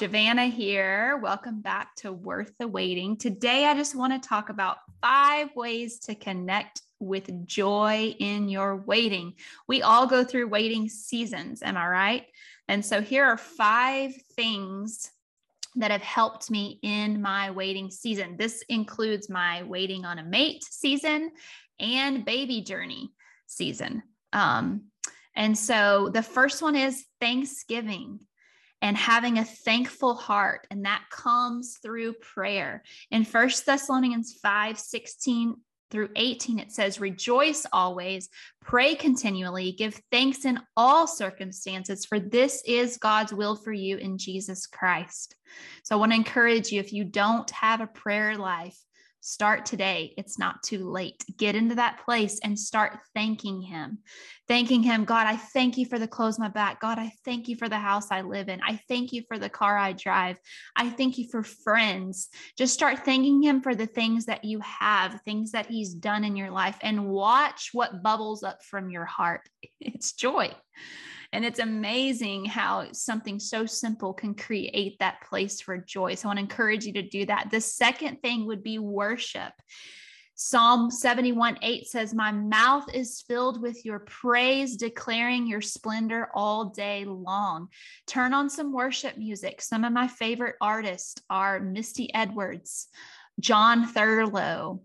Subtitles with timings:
[0.00, 1.18] Javanna here.
[1.22, 3.18] Welcome back to Worth the Waiting.
[3.18, 8.76] Today, I just want to talk about five ways to connect with joy in your
[8.76, 9.34] waiting.
[9.68, 12.24] We all go through waiting seasons, am I right?
[12.66, 15.10] And so, here are five things
[15.76, 18.38] that have helped me in my waiting season.
[18.38, 21.30] This includes my waiting on a mate season
[21.78, 23.12] and baby journey
[23.46, 24.02] season.
[24.32, 24.84] Um,
[25.36, 28.20] and so the first one is Thanksgiving
[28.82, 32.82] and having a thankful heart and that comes through prayer.
[33.10, 35.56] In First thessalonians 5 16
[35.90, 38.28] through 18 it says rejoice always
[38.62, 44.16] pray continually give thanks in all circumstances for this is god's will for you in
[44.16, 45.34] jesus christ.
[45.82, 48.78] So i want to encourage you if you don't have a prayer life
[49.22, 50.14] Start today.
[50.16, 51.24] It's not too late.
[51.36, 53.98] Get into that place and start thanking Him.
[54.48, 56.80] Thanking Him, God, I thank you for the clothes my back.
[56.80, 58.62] God, I thank you for the house I live in.
[58.62, 60.38] I thank you for the car I drive.
[60.74, 62.30] I thank you for friends.
[62.56, 66.34] Just start thanking Him for the things that you have, things that He's done in
[66.34, 69.42] your life, and watch what bubbles up from your heart.
[69.82, 70.50] It's joy.
[71.32, 76.14] And it's amazing how something so simple can create that place for joy.
[76.14, 77.50] So I want to encourage you to do that.
[77.50, 79.52] The second thing would be worship.
[80.34, 86.70] Psalm 71 8 says, My mouth is filled with your praise, declaring your splendor all
[86.70, 87.68] day long.
[88.06, 89.60] Turn on some worship music.
[89.60, 92.88] Some of my favorite artists are Misty Edwards,
[93.38, 94.80] Jon Thurlow,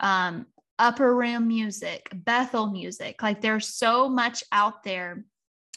[0.00, 3.22] um, Upper Room Music, Bethel Music.
[3.22, 5.24] Like there's so much out there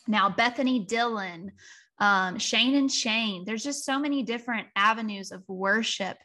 [0.07, 1.51] now, Bethany Dillon,
[1.99, 6.17] um, Shane and Shane, there's just so many different avenues of worship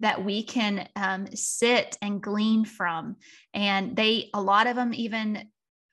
[0.00, 3.16] that we can um, sit and glean from.
[3.54, 5.48] And they, a lot of them even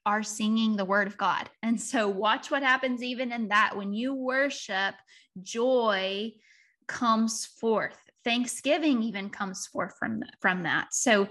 [0.05, 1.49] are singing the word of God.
[1.63, 3.77] And so, watch what happens even in that.
[3.77, 4.95] When you worship,
[5.41, 6.31] joy
[6.87, 7.97] comes forth.
[8.23, 10.93] Thanksgiving even comes forth from, from that.
[10.93, 11.27] So,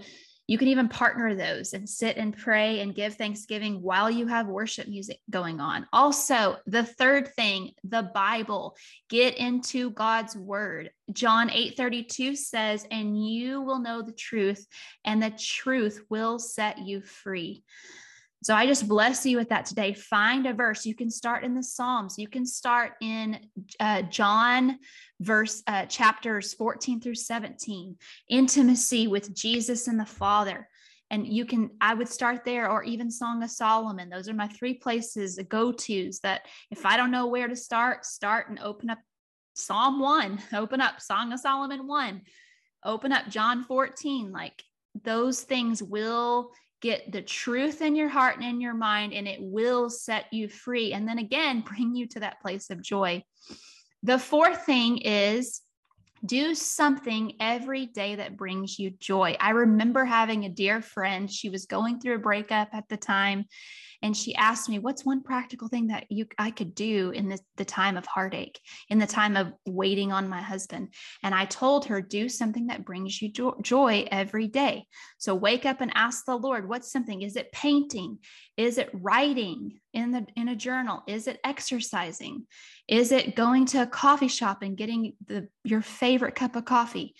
[0.48, 4.48] you can even partner those and sit and pray and give thanksgiving while you have
[4.48, 5.86] worship music going on.
[5.92, 8.74] Also, the third thing, the Bible.
[9.10, 10.90] Get into God's word.
[11.12, 14.66] John 8:32 says, "And you will know the truth,
[15.04, 17.62] and the truth will set you free."
[18.42, 19.92] So I just bless you with that today.
[19.92, 20.86] Find a verse.
[20.86, 22.18] You can start in the Psalms.
[22.18, 23.40] You can start in
[23.80, 24.78] uh, John
[25.20, 27.96] verse uh, chapters 14 through 17.
[28.28, 30.68] Intimacy with Jesus and the Father.
[31.10, 34.10] And you can, I would start there, or even Song of Solomon.
[34.10, 38.04] Those are my three places, go tos that if I don't know where to start,
[38.04, 38.98] start and open up
[39.54, 42.22] Psalm 1, open up Song of Solomon 1,
[42.84, 44.30] open up John 14.
[44.30, 44.62] Like
[45.02, 49.40] those things will get the truth in your heart and in your mind, and it
[49.40, 50.92] will set you free.
[50.92, 53.22] And then again, bring you to that place of joy.
[54.02, 55.60] The fourth thing is
[56.24, 59.36] do something every day that brings you joy.
[59.38, 63.44] I remember having a dear friend, she was going through a breakup at the time,
[64.02, 67.38] and she asked me what's one practical thing that you i could do in the,
[67.56, 70.92] the time of heartache in the time of waiting on my husband?
[71.22, 74.86] And i told her do something that brings you jo- joy every day.
[75.18, 77.22] So wake up and ask the lord what's something?
[77.22, 78.18] Is it painting?
[78.56, 81.02] Is it writing in the in a journal?
[81.06, 82.46] Is it exercising?
[82.86, 87.14] Is it going to a coffee shop and getting the your favorite cup of coffee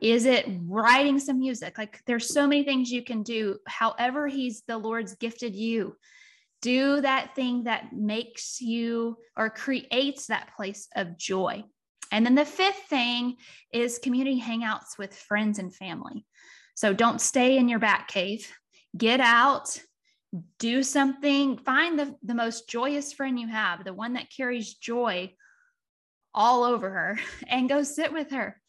[0.00, 1.78] is it writing some music?
[1.78, 3.58] Like there's so many things you can do.
[3.66, 5.96] However, he's the Lord's gifted you.
[6.60, 11.64] Do that thing that makes you or creates that place of joy.
[12.10, 13.36] And then the fifth thing
[13.72, 16.24] is community hangouts with friends and family.
[16.74, 18.50] So don't stay in your back cave.
[18.96, 19.78] Get out,
[20.58, 25.32] do something, find the, the most joyous friend you have, the one that carries joy
[26.34, 28.60] all over her, and go sit with her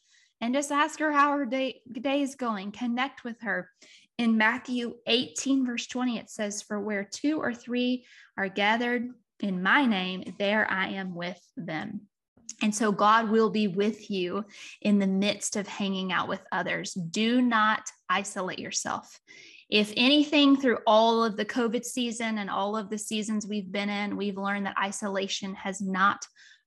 [0.41, 2.71] and just ask her how her day, day is going.
[2.71, 3.69] Connect with her.
[4.17, 8.05] In Matthew 18, verse 20, it says, For where two or three
[8.37, 9.09] are gathered
[9.39, 12.01] in my name, there I am with them.
[12.61, 14.45] And so God will be with you
[14.81, 16.93] in the midst of hanging out with others.
[16.93, 19.19] Do not isolate yourself.
[19.69, 23.89] If anything, through all of the COVID season and all of the seasons we've been
[23.89, 26.25] in, we've learned that isolation has not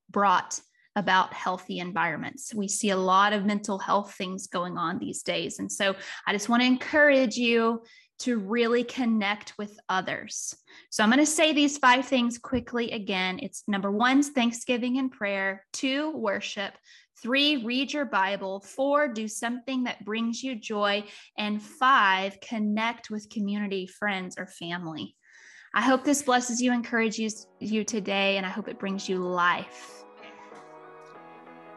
[0.09, 0.61] brought
[0.97, 2.55] about healthy environments.
[2.55, 5.59] We see a lot of mental health things going on these days.
[5.59, 5.95] And so
[6.27, 7.83] I just want to encourage you
[8.21, 10.55] to really connect with others.
[10.91, 13.41] So I'm going to say these five things quickly again.
[13.43, 16.75] It's number one, Thanksgiving and prayer, two, worship,
[17.21, 21.05] three, read your Bible, four, do something that brings you joy,
[21.39, 25.17] and five, connect with community, friends, or family.
[25.75, 30.02] I hope this blesses you, encourages you today, and I hope it brings you life.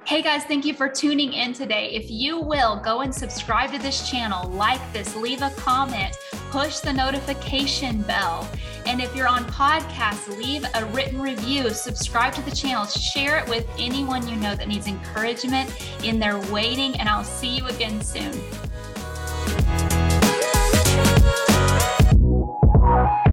[0.08, 1.90] Hey guys, thank you for tuning in today.
[1.92, 6.16] If you will, go and subscribe to this channel, like this, leave a comment,
[6.52, 8.48] push the notification bell.
[8.86, 13.50] And if you're on podcast, leave a written review, subscribe to the channel, share it
[13.50, 15.74] with anyone you know that needs encouragement
[16.04, 18.40] in their waiting, and I'll see you again soon.